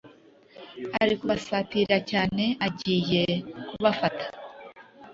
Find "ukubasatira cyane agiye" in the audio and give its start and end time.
1.17-3.23